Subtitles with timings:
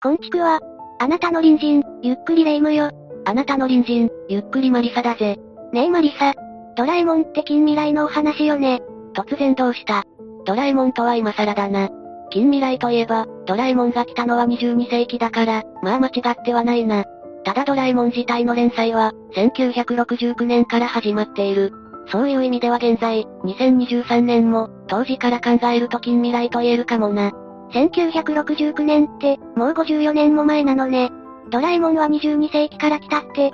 [0.00, 0.60] こんちくは、
[1.00, 2.92] あなたの隣人、ゆっくりレ夢ムよ。
[3.24, 5.40] あなたの隣人、ゆっくりマリサだぜ。
[5.72, 6.34] ねえマリサ。
[6.76, 8.80] ドラえもんって近未来のお話よね。
[9.12, 10.04] 突然どうした？
[10.46, 11.88] ドラえもんとは今更だな。
[12.30, 17.04] 近未来といえば、ドラえもんが来たのは22世紀だから、まあ間違ってはないな。
[17.42, 21.72] ただドラえもん自体の連載は、1969年から始まっている。
[22.06, 27.32] そういう意味では現在、2023年も、当時から考えると近未来と言えるかもな。
[27.70, 31.10] 1969年って、もう54年も前なのね。
[31.50, 33.52] ドラえもんは22世紀から来たって。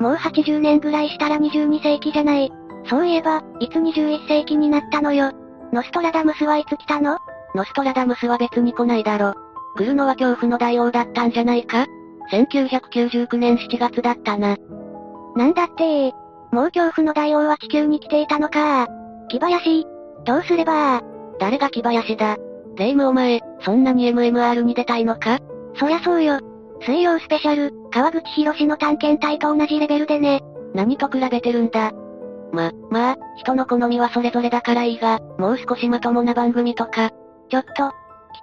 [0.00, 2.52] もう80年ぐらいしたら22世紀じゃない。
[2.88, 5.32] そういえば、いつ21世紀になったのよ。
[5.72, 7.18] ノストラダムスはいつ来たの？
[7.54, 9.34] ノストラダムスは別に来ないだろ。
[9.76, 11.86] 来るのは恐怖の大王だったんじゃないか
[12.32, 14.56] ?1999 年7月だったな。
[15.34, 16.12] なんだって
[16.52, 18.86] もう恐怖の大王は地球に来ていたのか
[19.28, 19.86] 木林。
[20.24, 21.02] どうすれば
[21.38, 22.36] 誰が木林だ？
[22.76, 25.38] レイムお前、そんなに MMR に出たいのか？
[25.78, 26.38] そりゃそうよ。
[26.82, 30.40] 水曜スペシャル、川口博士の探検隊と同じレベルでね。
[30.74, 31.92] 何と比べてるんだ？
[32.52, 37.10] ま、まあ、人の好みはそれぞれだからいいが、もう少しまともな番組とか。
[37.48, 37.84] ちょっと、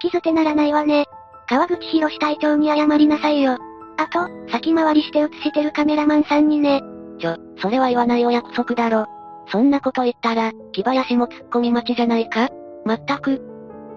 [0.04, 1.04] 聞き捨てならないわね。
[1.48, 3.56] 川口博士隊長に謝りなさいよ。
[3.96, 6.82] あと、先回りして映してるカメラマンさんにね。
[7.20, 9.06] ちょ、それは言わないお約束だろ。
[9.48, 12.48] そんなこと言ったら、木林も突っ込み待ちじゃないか？
[12.84, 13.40] まったく。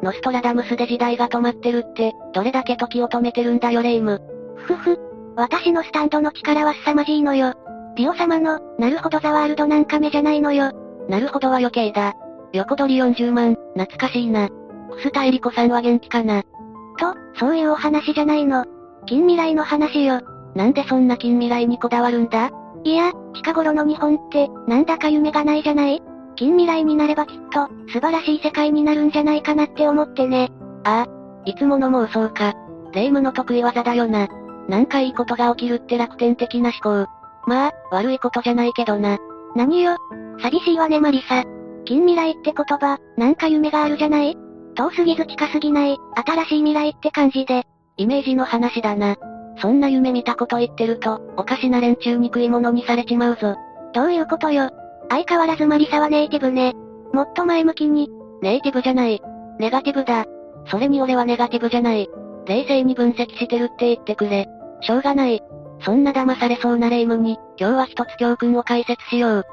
[0.03, 4.22] ノストラダムスで時代が止まってるって、どれだけ時を止めてるんだよレイム。
[4.56, 5.00] ふふ。
[5.36, 7.53] 私のスタンドの力は凄まじいのよ。
[7.95, 10.72] ピオ様の、なるほどザワールドなんか目じゃないのよ。
[11.09, 12.14] なるほどは余計だ。
[12.53, 14.50] 横取り40万、懐かしいな。
[14.50, 16.44] クスタエリコさんは元気かな。
[16.44, 18.66] と、そういうお話じゃないの。
[19.06, 20.22] 近未来の話よ。
[20.56, 22.50] なんでそんな近未来にこだわるんだ？
[22.84, 26.02] いや、近頃の日本って、なんだか夢がないじゃない？
[26.38, 30.52] 近未来になればきっと、素晴らしい世界になるんじゃないかなって思ってね。
[30.84, 32.54] ああ、いつもの妄想か。
[32.94, 34.28] 霊夢の得意技だよな。
[34.70, 37.12] なんかいいことが起きるって楽天的な思考。
[37.48, 39.18] まあ、悪いことじゃないけどな。
[39.56, 39.98] 何よ。
[40.40, 41.44] 寂しいわねマリサ。
[41.86, 44.38] 近未来って言葉、なんか夢があるじゃない？
[44.76, 47.66] 遠すぎず近すぎない、新しい未来って感じで。
[47.96, 49.16] イメージの話だな。
[49.59, 53.56] そんな夢見たこと言ってると、おかしな連中に食い物にされちまうぞ。
[53.94, 54.70] どういうことよ。
[55.09, 56.73] 相変わらずマリサはネイティブね。
[57.13, 58.09] もっと前向きに。
[58.41, 59.22] ネイティブじゃない。
[59.59, 60.25] ネガティブだ。
[60.69, 62.09] それに俺はネガティブじゃない。
[62.45, 64.47] 冷静に分析してるって言ってくれ。
[64.81, 65.41] しょうがない。
[65.81, 69.44] そんな騙されそうな霊夢に、今日は一つ教訓を解説しよう。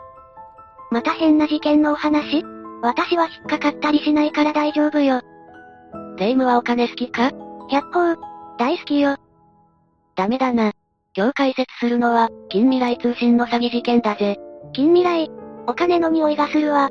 [0.91, 2.45] また変な事件のお話？
[2.83, 5.23] 私は引っかかったりしないから大丈夫よ。
[6.19, 7.31] 霊夢はお金好きか？
[7.71, 8.21] 百歩、
[8.59, 9.17] 大好きよ。
[10.17, 10.73] ダメだな。
[11.17, 14.37] 今日解説するのは、近未来通信の詐欺事件だぜ。
[14.73, 15.31] 近未来
[15.67, 16.91] お金の匂いがするわ。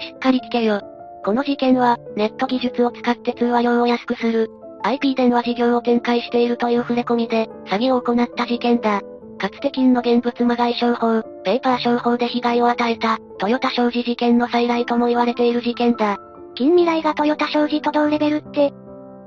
[0.00, 0.80] しっかり聞けよ。
[1.24, 4.50] この事件は、ネット技術を使って通話料を安くする、
[4.82, 9.00] IP 電話事業を展開しているという触れ込みで、詐欺を行った事件だ。
[9.38, 16.16] かつて金の現物まがい商法、ペーパー商法で被害を与えた、トヨタ商事事件の再来とも言われている事件だ。
[16.54, 18.72] 近未来がトヨタ商事と同レベルって、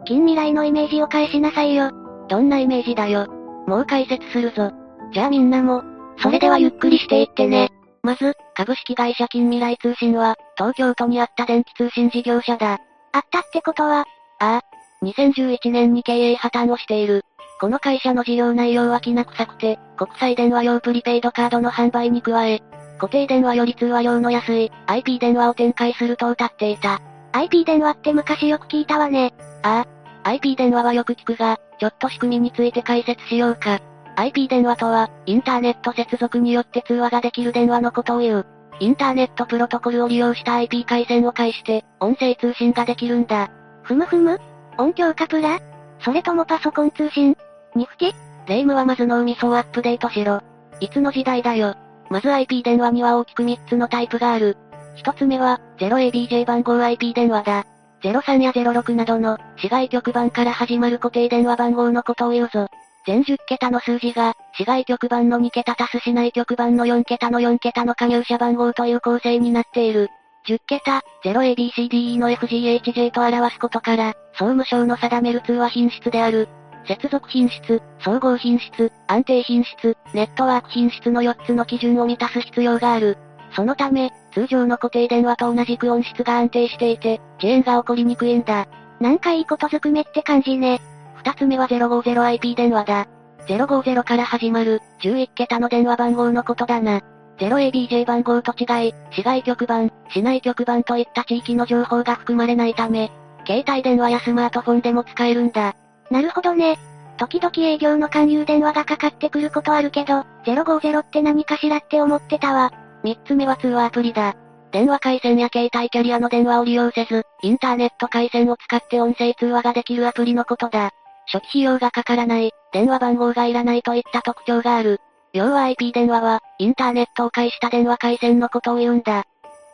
[0.05, 1.91] 近未来のイメージを返しなさいよ。
[2.27, 3.27] どんなイメージだよ。
[3.67, 4.71] もう解説するぞ。
[5.13, 5.83] じゃあみんなも、
[6.17, 7.69] それではゆっくりしていってね。
[8.03, 12.79] まず、株式会社近未来通信は、東京都にあった電気通信事業者だ。
[13.11, 14.05] あったってことは、
[14.39, 14.61] ああ、
[15.03, 17.23] 2011年に経営破綻をしている。
[17.59, 22.61] この会社の事業内容はきな臭くて、国際電話用プリペイドカードの販売に加え、
[22.99, 27.01] 固定電話より通話料の安い IP 電話を展開すると謳っていた。
[27.33, 29.33] IP 電話って昔よく聞いたわね。
[29.63, 29.85] あ
[30.23, 33.79] あ、IP 電話はよく聞くが、ちょっと仕組みについて解説しようか。
[34.19, 38.45] IP 電話とは、インターネット接続によって通話ができる電話のことを言う。
[38.81, 43.49] インターネットプロトコルを利用した IP 回線を介して、音声通信ができるんだ。
[43.83, 44.37] ふむふむ？
[44.77, 45.61] 音響カプラ？
[46.01, 47.37] それともパソコン通信？
[47.75, 48.15] に吹き
[48.45, 50.41] 霊夢はまず脳みそをアップデートしろ。
[50.81, 51.75] いつの時代だよ。
[52.09, 54.57] まず IP 電話には大きく3つのタイプがある。
[54.97, 57.65] 1つ目は、0ABJ 番号 IP 電話だ。
[58.01, 62.67] 03や06などの、市外局番から始まる固定電話番号のことを言うぞ。
[63.09, 70.09] 全10桁の数字が、市外局番の2桁足す市内局番の4桁の4桁の加入者番号という構成になっている。
[70.47, 76.49] 10桁、0ABCDE の FGHJ と表すことから、総務省の定める通話品質である、
[76.87, 83.17] 接続品質、総合品質、安定品質、ネットワーク品質の4つの基準を満たす必要がある。
[83.55, 88.67] そのため、通常の固定電話と同じく音質が安定していて、遅延が起こりにくいんだ。
[88.99, 90.79] なんかいいことずくめって感じね。
[91.19, 93.07] 二つ目は 050IP 電話だ。
[93.47, 97.01] 050から始まる、11桁の電話番号のことだな。
[97.39, 103.11] 0ABJ 番号と違い、市外局番、市内局番といった地域の情報が含まれないため、
[103.45, 105.75] 携帯電話やスマートフォンでも使えるんだ。
[106.09, 106.77] なるほどね。
[107.17, 112.71] 時々営業の勧誘電話がかかってくることあるけど、050って何かしらって思ってたわ。
[113.03, 114.35] 三つ目は通話アプリだ。
[114.71, 120.91] 電話回線や携帯キャリアの電話を利用せず、インターネット回線を使って音声通話ができるアプリのことだ。
[121.31, 124.99] 初期費用がかからない、電話番号がいらないといった特徴がある。
[125.33, 129.19] 要は IP 電話は、インターネットを介した電話回線のことを言うんだ。
[129.19, 129.23] っ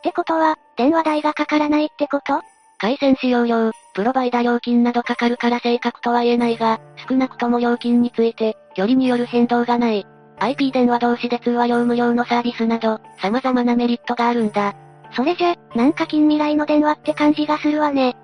[0.02, 2.42] てことは、電話代がかからないってこと？
[2.78, 10.06] 回線使用料、プロバイダ料金などかかるから正確とは言えないが、少なくとも料金について、距離による変動がない。
[10.38, 14.74] IP 電話同士で通話料無料のサービスなど、様々なメリットがあるんだ。
[15.12, 18.14] それじゃ、なんか近未来の電話って感じがするわね。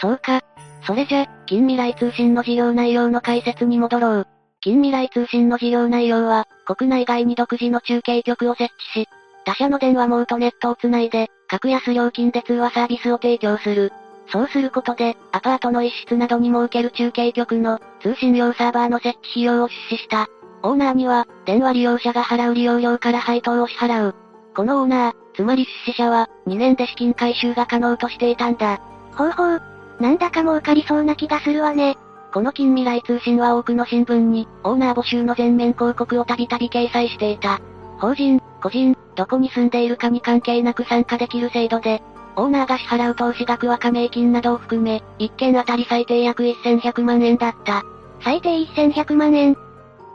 [0.00, 0.40] そうか。
[0.84, 4.26] それじゃ、近未来通信の事業内容の解説に戻ろう。
[4.62, 9.08] 近未来通信の事業内容は、国内外に独自の中継局を設置し、
[9.44, 13.92] 他社の電話網とネットをつないで、格安料金で通話サービスを提供する。
[14.28, 20.28] そうすることで、アパートの一室などに設ける中継局の通信用サーバーの設置費用を出資した。
[20.62, 24.14] オーナーには、電話利用者が払う利用料から配当を支払う。
[24.56, 28.80] このオーナー、つまり出資者は、2年で資金回収が可能としていたんだ。
[29.14, 29.71] ほうほう。
[30.02, 31.96] なんだか儲かりそうな気がするわね。
[32.34, 37.60] この近未来通信は多くの新聞に、オーナー募集の全面広告をたびたび掲載していた。
[37.98, 42.02] 法人、個人、どこに住んでいるかに関係なく参加できる制度で、
[42.34, 47.84] オーナーが支払う投資額は加盟金などを含め、1件あたり最低約1100万円だった。
[48.24, 49.56] 最低1100万円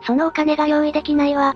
[0.05, 1.55] そのお金が用意できないわ。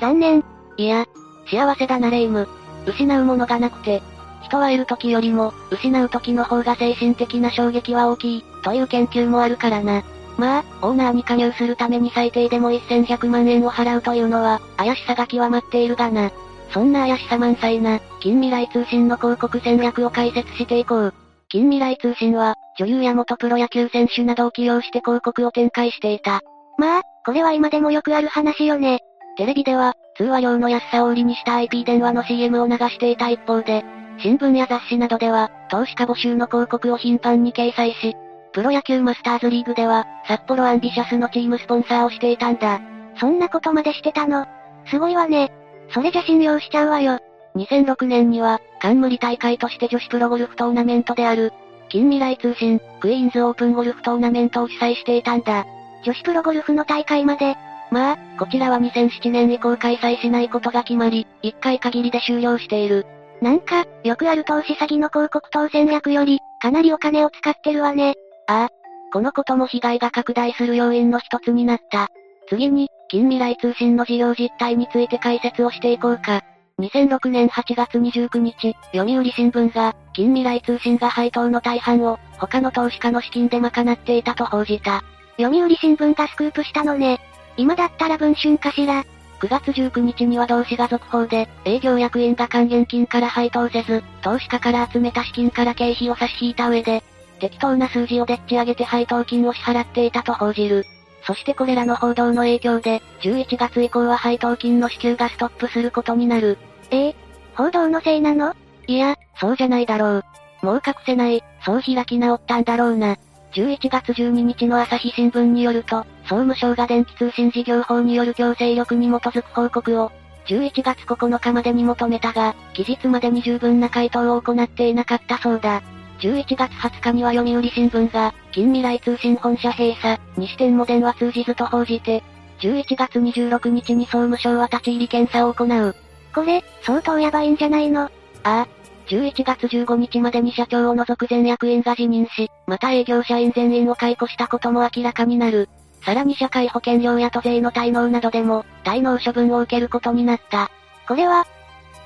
[0.00, 0.44] 残念。
[0.76, 1.06] いや、
[1.48, 2.48] 幸せだなレイム。
[2.88, 4.02] 失うものがなくて、
[4.42, 10.02] 人はいる時よりも、失う時の方が精神的な衝撃は大きい、という研究もあるからな。
[10.36, 16.30] まあ、オーナーに加入するために最低でも1100万円を払うというのは、怪しさが極まっているがな。
[16.72, 21.14] そんな怪しさ満載な、近未来通信の広告戦略を解説していこう。
[21.48, 26.40] 近未来通信は、女優や元プロ野球選手などを起用して広告を展開していた。
[26.78, 29.00] まあ、これは今でもよくある話よね。
[29.36, 33.84] テレビでは、通話料の安さを売りにした IP 電話の CM を流していた一方で、
[34.22, 38.14] 新聞や雑誌などでは、投資家募集の広告を頻繁に掲載し、
[38.52, 42.80] プロ野球マスターズリーグでは、札幌アンビシャスのチームスポンサーをしていたんだ。
[43.18, 44.46] そんなことまでしてたの？
[44.86, 45.52] すごいわね。
[45.92, 47.18] それじゃ信用しちゃうわよ。
[47.56, 51.52] 2006年には、冠大会として女子プロゴルフトーナメントである、
[51.88, 55.64] 近未来通信、クイーンズオープンゴルフトーナメントを主催していたんだ。
[56.04, 57.56] 女子プロゴルフの大会まで。
[57.90, 63.06] まあ、こちらは2007年以降開催しないことが決まり、1回限りで終了している。
[63.40, 68.14] なんか、よくある投資詐欺の広告等戦略より、かなりお金を使ってるわね。
[68.46, 68.68] ああ。
[69.12, 72.08] このことも被害が拡大する要因の一つになった。
[72.48, 76.42] 次に、近未来通信の事業実態について解説をしていこうか。
[76.80, 85.02] 2006年8月29日、読売新聞が、近未来通信が配当の大半を、他の投資家の資金で賄っていたと報じた。
[85.38, 87.20] 読売新聞がスクープしたのね。
[87.56, 89.04] 今だったら文春かしら。
[89.40, 97.02] 9月19日には同志が続報で、営業役員が還元金から配当せず、投資家から集めた資金から経費を差し引いた上で、
[97.40, 100.84] 適当な数字をでっち上げて配当金を支払っていたと報じる。
[101.26, 106.58] そしてこれらの報道の影響で、11月以降は配当金の支給がストップすることになる。
[106.90, 107.16] ええ
[107.54, 108.54] 報道のせいなの？
[108.86, 110.24] いや、そうじゃないだろう。
[110.62, 113.16] もう隠せない、そう開き直ったんだろうな。
[113.52, 120.12] 11月12日の朝日新聞によると、総務省が電気通信事業法による強制力に基づく報告を、
[120.46, 125.82] 11月9日までに求めたが、期日までに十分な回答を行っていなかったそうだ。
[126.20, 132.22] 11月20日には読売新聞が、近未来通信本社閉鎖、にしてんも電話通じずと報じて、
[132.60, 135.96] 11月26日に総務省は立ち入り検査を行う。
[136.32, 138.02] これ、相当やばいんじゃないの？
[138.02, 138.08] あ
[138.44, 138.68] あ、
[139.08, 145.68] 11月15日までに社長を除く全役員が辞任し、また営業社員全員を解雇したことも明らかになる。
[146.02, 150.70] さらに社会保険料や都税の滞納などでも、滞納処分を受けることになった。
[151.06, 151.46] これは、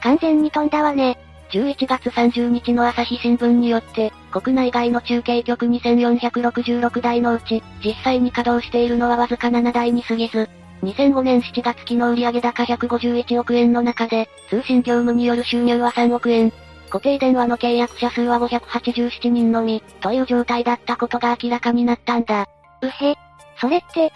[0.03, 1.19] 完全に飛んだわね。
[1.51, 10.49] 11月30日の朝日新聞によって、国内外の中継局2466台のうち、実際に稼働しているのはわずか7台に過ぎず、
[10.83, 16.53] 2005年7月期の売上高151億円の中で、通信業務による収入は3億円、
[16.91, 22.47] 固定電話の契約者数は587人のみ、という状態だったことが明らかになったんだ。
[22.83, 23.17] うへ。
[23.61, 24.13] それって、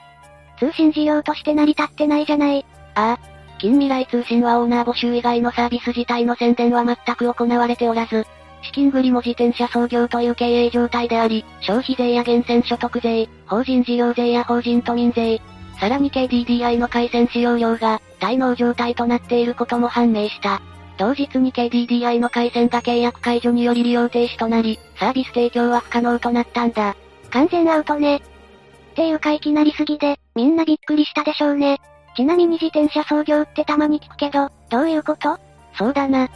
[0.58, 2.64] 通信事業として成り立ってないじゃない。
[2.94, 3.38] ああ。
[3.58, 8.24] 近未来通信はオーナー募集以外のサービス自体の宣伝は全く行われておらず、
[8.62, 15.40] 資金繰りも自転車創業という経営状態であり、消費税や源泉所得税、法人事業税や法人都民税、
[15.80, 20.60] さらに KDDI の回線使用料が、滞納状態となっていることも判明した。
[20.98, 26.96] 同日に KDDI の回線が契約解除により利用停止となり、サービス提供は不可能となったんだ。
[27.30, 28.20] 完全アウトね。
[28.98, 31.80] っていうかいきなりすぎで、みんなびっくりしたでしょうね。
[32.16, 35.38] ちなみに自転車操業ってたまに聞くけど、どういうこと？
[35.74, 36.28] そうだな。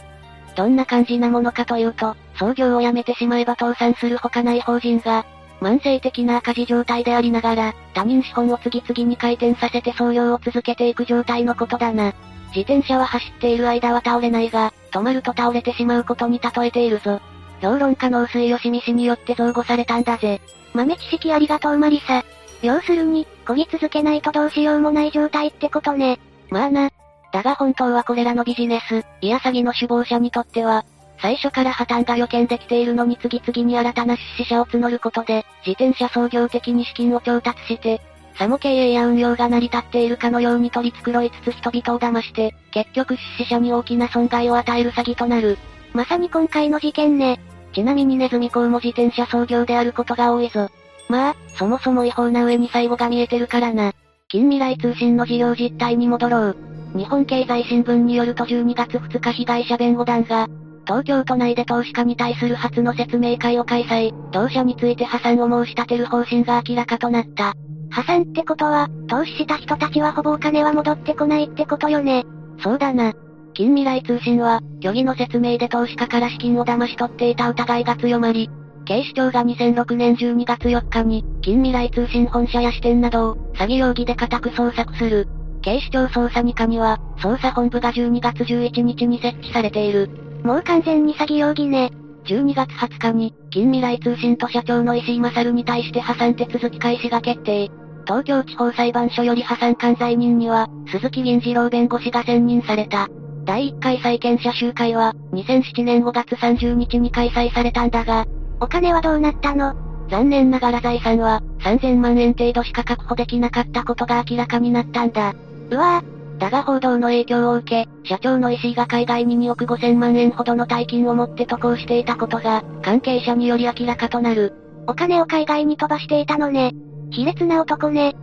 [0.55, 5.25] どんな感じなものかというと、操業をやめてしまえば倒産するほかない法人が、
[5.59, 12.13] 慢性的な赤字状態でありながら、他人資本を次々に回転させて操業を続けていく状態のことだな。
[12.55, 17.19] 自転車は走っている間は倒れないが、止まると倒れてしまうことに例えているぞ。
[17.61, 20.39] 評論家の薄井義美氏によって造語されたんだぜ。
[20.73, 22.23] 豆知識ありがとうマリサ。
[22.63, 26.17] 要するに、漕ぎ続けないとどうしようもない状態ってことね。
[26.49, 26.89] まあな。
[27.33, 30.85] だが本当はこれらのビジネス、いや詐欺の首謀者にとっては、
[31.21, 38.01] 最初から破綻が予見できているのに次々に新たな出資者を募ることで、自転車創業的に資金を調達して、
[38.35, 45.57] さも経営や運用が成り立っているかのように取り繕いつつ人々を騙して、結局出資者に大きな損害を与える詐欺となる。
[45.93, 47.39] まさに今回の事件ね。
[47.73, 50.69] ちなみにネズミ講も自転車創業であることが多いぞ。
[51.09, 53.93] まあ、そもそも違法な上に最後が見えてるからな。
[54.29, 56.57] 近未来通信の事業実態に戻ろう。
[56.95, 60.47] 日本経済新聞によると12月2日被害者弁護団が、
[60.85, 67.53] 東京都内で投資家に対する初の説明会を開催、同社について破産を申し立てる方針が明らかとなった。
[67.89, 72.25] 破産ってことは、投資した人たちはほぼお金は戻ってこないってことよね。
[72.61, 73.13] そうだな。
[73.53, 78.49] 近未来通信は、虚偽の説明で投資家から資金を騙し取っていた疑いが強まり、
[78.85, 85.27] 警視庁が2006年12月4日に、近未来通信本社や支店などを、詐欺容疑で家宅捜索する。
[85.61, 90.09] 警視庁捜査2課には、捜査本部が12月11日に設置されている。
[90.43, 91.91] もう完全に詐欺容疑ね。
[92.25, 97.71] 12月20日に、近未来通信と社長の石井勝に対して破産手続き開始が決定。
[98.05, 103.07] 東京地方裁判所より破産管財人には、鈴木銀次郎弁護士が選任された。
[103.45, 108.25] 第1回債権者集会は、2007年5月30日に開催されたんだが、
[108.63, 109.75] お金はどうなったの？
[110.09, 115.33] 残念ながら財産は、3000万円程度しか確保できなかったことが明らかになったんだ。
[115.69, 124.53] うわぁ、だが報道の影響を受け、社長の石井が海外に2億5000万円ほどの大金を持って渡航していたことが、関係者により明らかとなる。
[124.87, 126.71] お金を海外に飛ばしていたのね。
[127.11, 128.11] 卑劣な男ね。
[128.11, 128.13] っ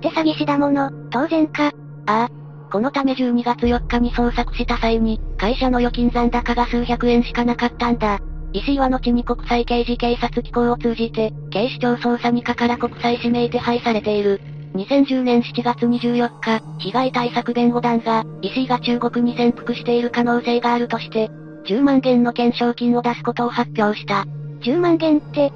[0.00, 1.66] て詐欺師だもの、当然か。
[2.06, 2.28] ああ。
[2.72, 8.20] このため12月4日に捜索した際に、会社の預金残高が数百円しかなかったんだ。
[8.56, 14.40] 石井は後に国際刑事警察機構を通じて、警視庁捜査2課から国際指名手配されている。
[14.74, 21.28] 2010年7月24日、被害対策弁護団が、石井が中国に潜伏している可能性があるとして、
[21.66, 24.24] 10万元の懸賞金を出すことを発表した。
[24.62, 25.52] 10万元って、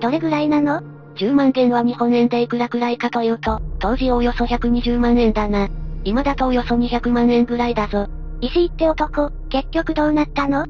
[0.00, 0.82] どれぐらいなの
[1.16, 5.70] ?10 万元は日本円でいくらくらいかというと、当時およそ120万円だな。
[6.04, 8.06] 今だとおよそ200万円ぐらいだぞ。
[8.42, 10.66] 石井って男、結局どうなったの？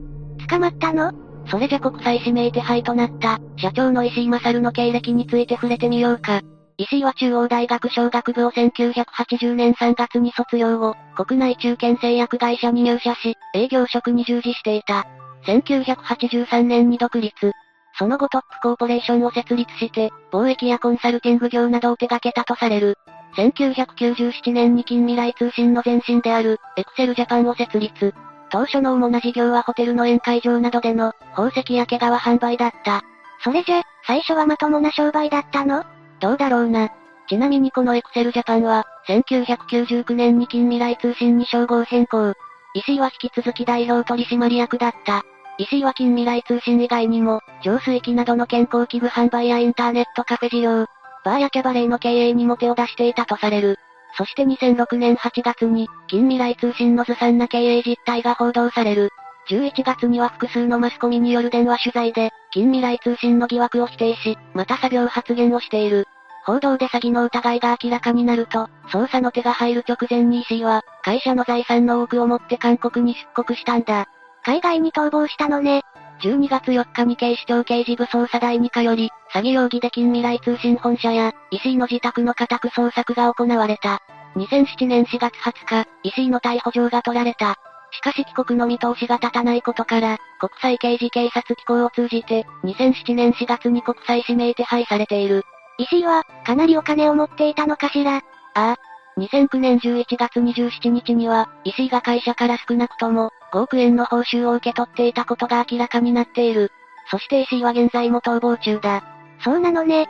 [0.48, 1.23] 捕まったの？
[1.46, 6.40] それじゃ国際指名手配となった、社長の石井勝の経歴について触れてみようか。
[6.76, 15.06] 石井は中央大学商学部を1980年3月に卒業後、国内中堅製薬会社に入社し、営業職に従事していた。
[15.46, 17.52] 1983年に独立。
[17.96, 22.98] その後トップコーポレーションを設立して、貿易やコンサルティング業などを手掛けたとされる。
[23.36, 28.14] 1997年に近未来通信の前身である、エクセルジャパンを設立。
[28.54, 33.02] 当初の主な事業はホテルの宴会場などでの、宝石や毛皮販売だった。
[33.42, 35.84] それじゃ、最初はまともな商売だったの？
[36.20, 36.90] どうだろうな。
[37.28, 42.34] ちなみにこのエクセルジャパンは、1999年に近未来通信に称号変更。
[42.74, 45.24] 石井は引き続き代表取締役だった。
[45.58, 50.86] 石井は近未来通信以外にも、浄水器などの健康器具販売やインターネットカフェ事業、
[51.24, 53.80] バーやキャバレーの経営にも手を出していたとされる。
[54.16, 59.10] そして2006年8月に、近未来通信のずさんな経営実態が報道される。
[59.48, 66.06] 11月には複数のマスコミによる電話取材で、近未来通信の疑惑を否定し、また作業発言をしている。
[66.46, 74.06] 報道で詐欺の疑いが明らかになると、捜査の手が入る直前に石井は、会社の財産の多くを持って韓国に出国したんだ。
[74.44, 75.82] 海外に逃亡したのね。
[76.20, 84.00] 12月4日に警視庁刑事部捜査第2課より、詐欺容疑で近未来通信本社や、石井の自宅の家宅捜索が行われた。
[84.36, 87.56] 2007年4月20日、石井の逮捕状が取られた。
[87.92, 95.44] しかし帰国の見通しが立たないことから、国際刑事警察機構を通じて、2007年4月に国際指名手配されている。
[95.78, 98.20] 石井は、かなりお金を持っていたのかしらあ
[98.54, 98.76] あ。
[99.18, 106.72] 2009年11月27日には、石井が会社から少なくとも、5億円の報酬を受け取っていたことが明らかになっている。
[107.08, 109.04] そして石井は現在も逃亡中だ。
[109.44, 110.08] そうなのね。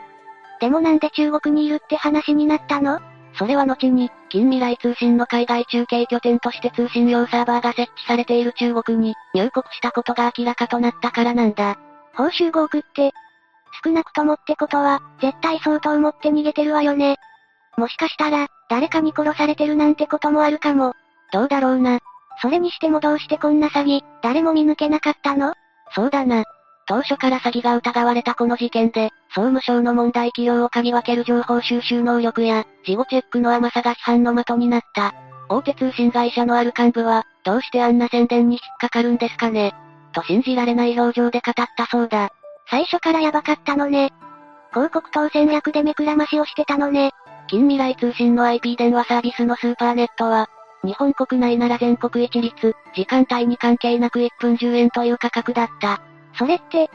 [0.59, 2.99] でもなんで中国にいるって話になったの？
[3.37, 11.77] それは後に、近未来通信の海外中継拠点として通信用サーバーが設置されている中国に入国したことが明らかとなったからなんだ。
[12.15, 13.11] 報酬5億って、
[13.83, 17.17] 少なくともってことは、絶対相当持って逃げてるわよね。
[17.77, 20.93] もしかしたら、誰かに殺されてるなんてこともあるかも。
[21.33, 21.99] どうだろうな。
[22.41, 25.53] それにしてもどうしてこんな詐欺、誰も見抜けなかったの？
[25.93, 26.43] そうだな。
[26.87, 35.13] 当初から詐欺が疑われたこの事件で、総務省の問題企業を嗅ぎ分ける情報収集能力や、事後チェックの甘さが批判の的になった。
[35.49, 39.73] 大手通信会社のある幹部は、どうしてあんな宣伝に引っかかるんですかね？
[40.13, 42.29] と信じられない表情で語ったそうだ。
[42.69, 44.11] 最初からヤバかったのね。
[44.71, 47.11] 広告等戦略で目くらましをしてたのね。
[47.47, 50.49] 近未来通信の IP 電話サービスのスーパーネットは、
[50.85, 56.01] 日本国内なら全国一律、時間帯に関係なく1分10円という価格だった。
[56.37, 56.89] それって、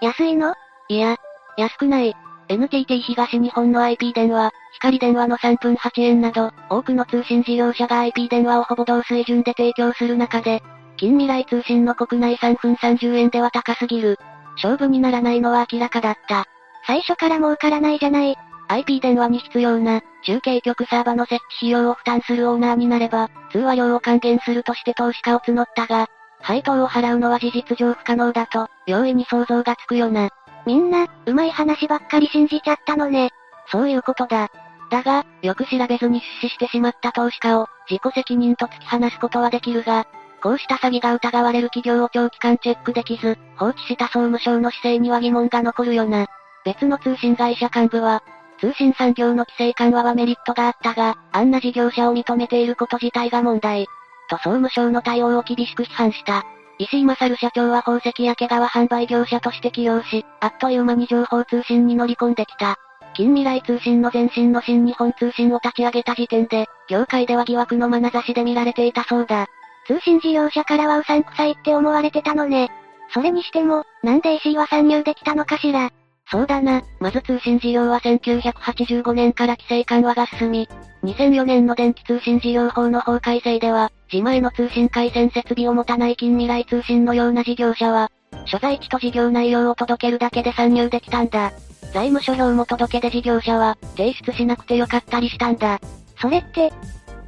[0.00, 0.54] 安いの？
[0.88, 1.16] いや、
[1.56, 2.14] 安くない。
[2.48, 10.62] NTT 東日本の IP 電話、光電話の3分8円など、多くの通信事業者が IP 電話をほぼ同水準で提供する中で、
[10.96, 14.18] 近未来通信の国内3分30円では高すぎる。
[14.56, 16.46] 勝負にならないのは明らかだった。
[16.86, 18.34] 最初から儲からないじゃない。
[18.68, 26.06] IP 電話に必要な、中継局サーバの設置費用を負担するオーナーになれば、通話料を還元するとして投資家を募ったが、
[26.42, 30.28] 配当を払うのは事実上不可能だと、容易に想像がつくよな。
[30.66, 33.30] みんな、うまい話ばっかり信じちゃったのね。
[33.72, 34.50] そういうことだ。
[34.90, 40.06] だが、よく調べずに出資してしまった投資家を、自己責任と突き放すことはできるが、
[40.42, 46.26] こうした詐欺が疑われる企業を長期間チェックできず、放置した総務省の姿勢には疑問が残るよな。
[46.66, 48.22] 別の通信会社幹部は、
[48.60, 53.86] 通信産業の規制緩和はメリットがあったが、あんな事業者を認めていること自体が問題。
[54.28, 56.44] と総務省の対応を厳しく批判した。
[56.78, 62.76] 石井勝社長は宝石や毛皮販売業者として起用し、あっという間に情報通信に乗り込んできた。
[63.14, 69.46] 近未来通信の前身の新日本通信を立ち上げた時点で、業界では疑惑の眼差しで見られていたそうだ。
[69.86, 72.70] 通信事業者からはうさんくさいって思われてたのね。
[73.12, 75.90] それにしても、なんで石井は参入できたのかしら。
[76.30, 80.68] そうだな、まず通信事業は1985年から規制緩和が進み、
[81.04, 88.10] 2004年の電気通信事業法の法改正では、自前の通信回線設備を持たない近未来通信のような事業者は、
[88.44, 91.52] 所在地と事業内容を届けるだけで参入できたんだ。
[91.94, 95.80] 財務諸表も届けで事業者は、提出しなくてよかったりしたんだ。
[96.20, 96.72] それって、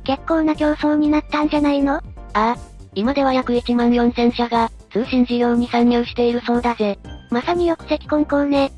[0.05, 1.95] 結構な競争になったんじゃないの？
[1.95, 2.03] あ
[2.35, 2.57] あ。
[2.95, 6.99] 今では約1万4000社が、通信事業に参入しているそうだぜ。
[7.31, 8.73] まさによく赤混交ね。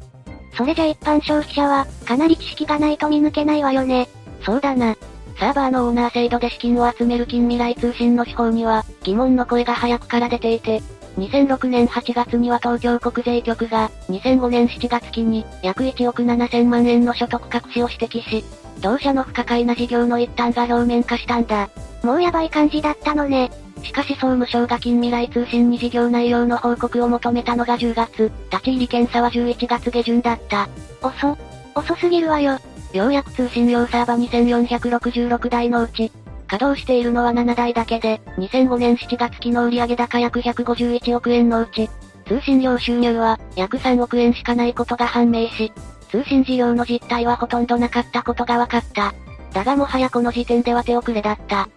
[0.56, 4.08] それじゃ一般消費者は、かなり知識がないと見抜けないわよね。
[4.44, 4.96] そうだな。
[5.38, 10.82] サーバーのオーナー制度で資金を集める近未来通信の手法には、疑問の声が早くから出ていて、
[11.18, 18.44] 2006年8月には東京国税局が、2005年7月期に、約1億7000万円の所得隠しを指摘し、
[18.80, 21.70] 同社の不可解な事業の一端が表面化したんだ。
[22.02, 23.50] もうやばい感じだったのね。
[23.82, 30.68] しかし総務省が近未来通信に事業内容の報告を求めたのが10月、立ち入り検査は11月下旬だった。
[31.02, 31.36] 遅、
[31.74, 32.58] 遅すぎるわよ。
[32.92, 36.12] ようやく通信用サーバー2466台のうち、
[36.46, 41.88] 稼働しているのは7台だけで、2005年7月期の売上高約151億円のうち、
[42.26, 45.72] 通信料収入は約3億円しかないことが判明し、
[46.10, 49.14] 通信事業の実態はほとんどなかったことが分かった。
[49.52, 51.68] だがもはやこの時点では手遅れだった。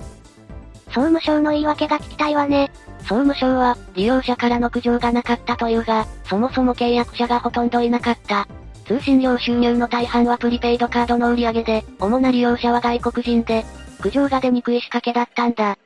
[0.96, 2.72] 総務省の言い訳が聞きたいわね。
[3.00, 8.48] 総務省は、利用者からの苦情がなかったというが、そもそも契約者がほとんどいなかった。
[8.86, 13.66] 通信料収入の大半はプリペイドカードの売り上げで、主な利用者は外国人で、
[14.02, 15.78] 苦情が出にくい仕掛けだったんだ。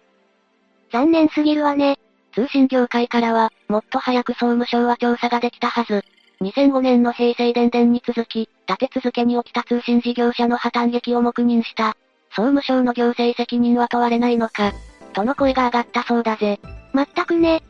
[0.92, 1.98] 残念すぎるわね。
[2.36, 6.06] 通信業界からは、もっと早く総務省は調査ができたはず。
[6.42, 11.98] 2005年の平成電電に続き、立て続けに起きた通信事業者の破綻劇を黙認した。
[12.30, 14.72] 総務省の行政責任は問われないのか。
[15.10, 16.60] との声が上がったそうだぜ。
[16.94, 17.64] まったくね。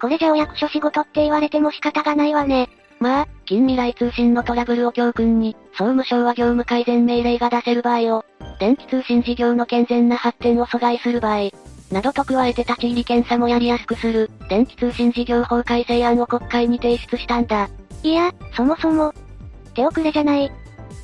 [0.00, 2.68] これじゃお役所仕事って言われても仕方がないわね。
[2.98, 8.24] まあ、近未来通信のトラブルを教訓に、総務省は業務改善命令が出せる場合を、
[8.58, 11.50] 電気通信事業の健全な発展を阻害する場合、
[11.92, 17.68] などと加えて立ち入り検査もやりやすくする、電気通信事業法改正案を国会に提出したんだ。
[18.02, 19.12] いや、そもそも、
[19.74, 20.50] 手遅れじゃない。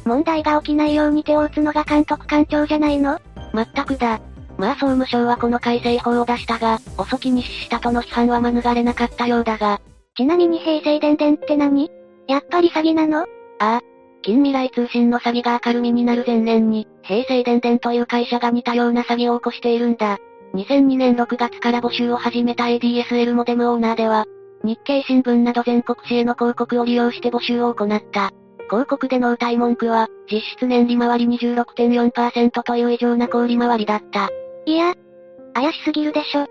[0.05, 3.21] 問題が起きないように手を打つのが監督官庁じゃないの？
[3.53, 4.21] まったくだ。
[4.63, 9.81] まあ総務省はこの改正法を出したが、遅きに死したとの批判は免れなかったようだが。
[10.17, 11.91] ちなみに平成電電って何？
[12.29, 13.23] やっぱり詐欺なの？
[13.23, 13.25] あ
[13.59, 13.81] あ。
[14.23, 20.19] 近未来通信の詐欺が明るみになる前年に、平成電電という会社が似たような詐欺を起こしているんだ。
[20.55, 24.27] 2002年6月から募集を始めた ADSL モデムオーナーでは、
[24.63, 28.31] 日経新聞など全国紙への広告を利用して募集を行った。
[28.71, 34.31] 広告での歌い文句は、実質年利回り26.4%という異常な小売回りだった。
[34.67, 34.95] いや、
[35.55, 36.47] 怪しすぎるでしょ。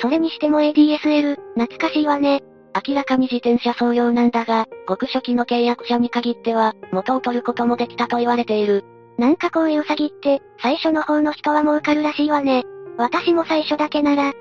[0.00, 2.42] それにしても ADSL、懐かしいわね。
[2.86, 8.84] 明らかに自転車送料なんだが、ごく初期の契約者に限っては、元を取ることもできたと言われている。
[9.18, 12.64] なんかこういう詐欺って、最初の方の人は儲かるらしいわね。
[12.96, 14.32] 私も最初だけなら。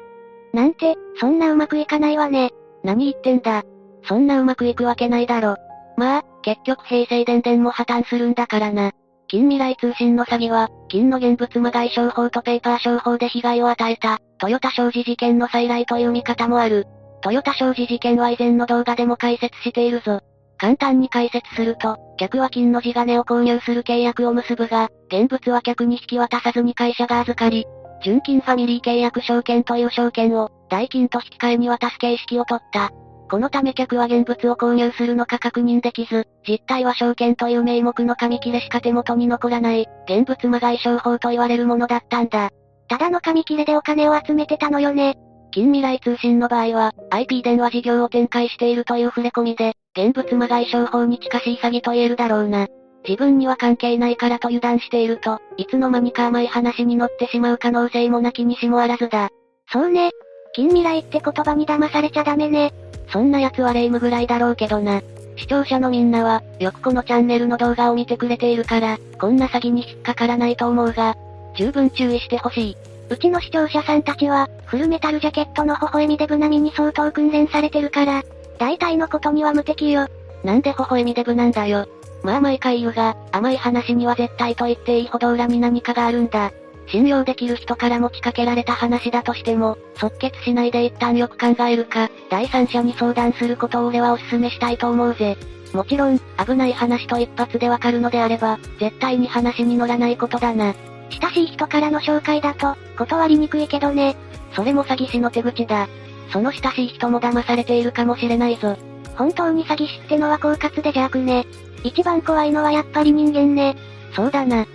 [0.53, 2.51] なんて、そんなうまくいかないわね。
[2.83, 3.63] 何言ってんだ。
[4.03, 5.55] そんなうまくいくわけないだろ。
[5.97, 8.91] まあ、結局平成電電も破綻するんだからな。
[9.29, 16.87] 近未来通信の詐欺は、金の現物魔害商法とペーパー商法で被害を与えた、トヨタ商事事件の再来という見方もある。
[17.21, 20.21] トヨタ商事事件は以前の動画でも解説しているぞ。
[20.57, 27.65] 簡単に解説すると、客は金の地金を購入する契約を結ぶが、現物は客に引き渡さずに会社が預かり、
[28.03, 32.91] 純金ファミリー契約証券という証券を、代金と引き換えに渡す形式を取った。
[33.29, 42.49] このため客は現物を購入するのか確認できず、実態は証券という名目の紙切れしか手元に残らない、現物魔害商法と言われるものだったんだ。
[42.87, 45.15] ただの紙切れでお金を集めてたのよね。
[45.51, 52.67] 近未来通信の場合は、IP 電話事業を展開しているという触れ込みで、現物魔害商法に近しい詐欺と言えるだろうな。
[53.07, 59.29] 自分には関係ないからと油断していると、いつの間にか甘い話に乗ってしまう可能性もなきにしもあらずだ。
[59.71, 60.11] そうね。
[60.53, 62.73] 近未来って言葉に騙されちゃダメね。
[63.11, 65.01] そんな奴はレイムぐらいだろうけどな。
[65.37, 71.15] 視聴者のみんなは、よくこのチャンネルの動画を見てくれているから、こんな詐欺に引っかからないと思うが、
[71.55, 72.77] 十分注意してほしい。
[73.09, 78.23] うちの視聴者さんたちは、フルメタルジャケットの微笑みデブ並みに相当訓練されてるから、
[78.59, 80.07] 大体のことには無敵よ。
[80.43, 81.87] なんで微笑みデブなんだよ。
[82.21, 86.51] まあ毎回言うが、甘い話には絶対と言っていいほど裏に何かがあるんだ。
[86.91, 95.37] 信用できる人から持ちかけられた話だとしても、即決しないで一旦よく考えるか、第三者に相談することを俺はお勧めしたいと思うぜ。
[95.73, 100.73] もちろん、危ない話と一発でわかるのであれば、絶対に話に乗らないことだな。
[101.09, 104.15] 親しい人からの紹介だと、断りにくいけどね。
[104.55, 105.87] それも詐欺師の手口だ。
[106.31, 108.75] その親しい人も騙されているかもしれないぞ。
[109.15, 111.45] 本当に詐欺師ってのは狡猾で邪悪ね。
[111.83, 113.75] 一番怖いのはやっぱり人間ね。
[114.15, 114.65] そうだな。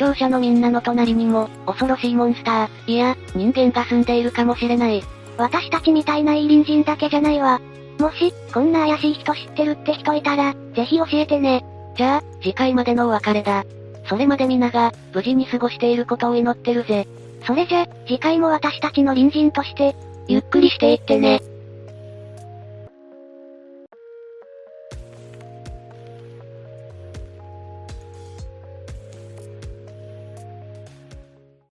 [0.00, 5.02] 視聴者のみんなの隣にも、恐ろしいモンスター、いや、人間が住んでいるかもしれない。
[5.36, 7.60] 私たちみたいない隣人だけじゃないわ。
[7.98, 11.66] もし、こんな怪しい人知ってるって人いたら、ぜひ教えてね。
[11.98, 13.66] じゃあ、次回までのお別れだ。
[14.08, 17.06] それまで皆が、無事に過ごしていることを祈ってるぜ。
[17.46, 19.94] それじゃ、次回も私たちの隣人として、
[20.28, 21.42] ゆっくりしていってね。